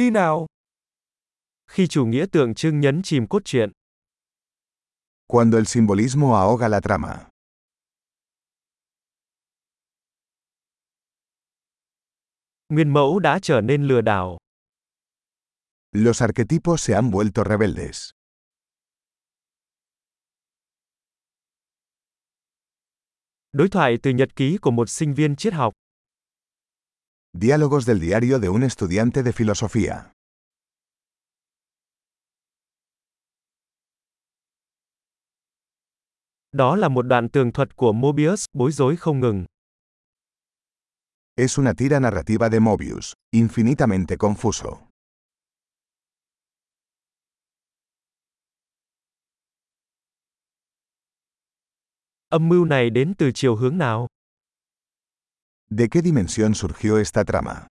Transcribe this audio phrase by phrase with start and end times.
[0.00, 0.46] Đi nào.
[1.66, 3.70] Khi chủ nghĩa tượng trưng nhấn chìm cốt truyện.
[5.26, 7.28] Cuando el simbolismo ahoga la trama.
[12.68, 14.38] Nguyên mẫu đã trở nên lừa đảo.
[15.92, 18.10] Los arquetipos se han vuelto rebeldes.
[23.52, 25.74] Đối thoại từ nhật ký của một sinh viên triết học.
[27.32, 30.10] Diálogos del diario de un estudiante de filosofía.
[36.52, 39.44] Đó là một đoạn tường thuật của Mobius, bối rối không ngừng.
[41.36, 44.76] Es una tira narrativa de Mobius, infinitamente confuso.
[52.28, 54.06] Âm mưu này đến từ chiều hướng nào?
[55.72, 57.68] ¿De qué dimensión surgió esta trama?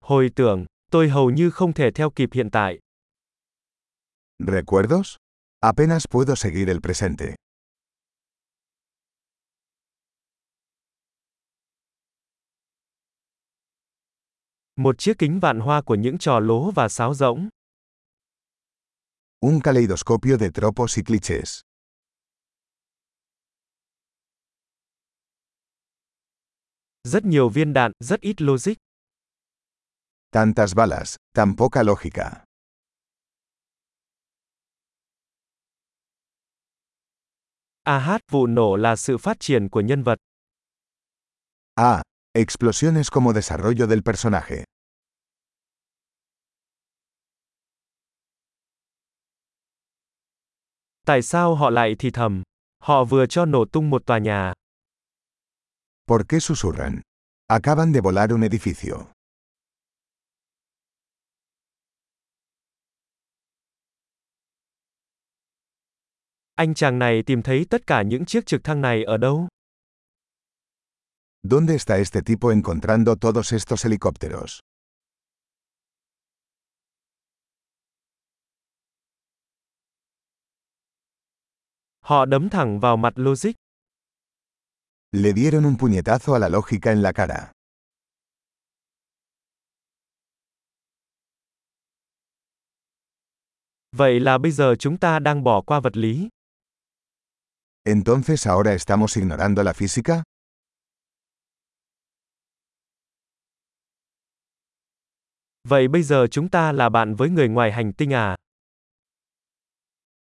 [0.00, 2.78] Hồi tưởng, tôi hầu như không thể theo kịp hiện tại.
[4.38, 5.16] ¿Recuerdos?
[5.60, 7.34] Apenas puedo seguir el presente.
[14.76, 17.48] Một chiếc kính vạn hoa của những trò lố và sáo rỗng.
[19.40, 21.60] Un caleidoscopio de tropos y clichés.
[27.08, 28.74] Rất nhiều viên đạn, rất ít logic.
[30.30, 32.44] Tantas balas, tan poca lógica.
[37.82, 40.18] AH, vụ nổ là sự phát triển của nhân vật.
[41.74, 42.02] Ah,
[42.32, 44.64] explosiones como desarrollo del personaje.
[51.06, 52.42] Tại sao họ lại thì thầm?
[52.82, 54.52] Họ vừa cho nổ tung một tòa nhà.
[56.06, 57.02] ¿Por qué susurran?
[57.48, 59.10] Acaban de volar un edificio.
[66.56, 69.48] Anh chàng này tìm thấy tất cả những chiếc trực thăng này ở đâu?
[71.42, 74.60] ¿Dónde está este tipo encontrando todos estos helicópteros?
[82.00, 83.63] Họ đấm thẳng vào mặt logic.
[85.16, 87.52] Le dieron un puñetazo a la lógica en la cara.
[93.96, 96.28] Vậy là bây giờ chúng ta đang bỏ qua vật lý.
[97.84, 100.22] ¿Entonces ahora estamos ignorando la física?
[105.68, 108.36] Vậy bây giờ chúng ta là bạn với người ngoài hành tinh à?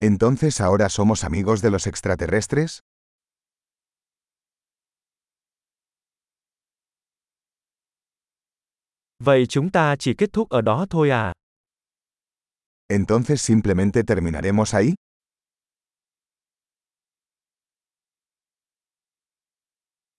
[0.00, 2.80] ¿Entonces ahora somos amigos de los extraterrestres?
[9.24, 11.32] Vậy chúng ta chỉ kết thúc ở đó thôi à?
[12.88, 14.94] ¿Entonces simplemente terminaremos ahí?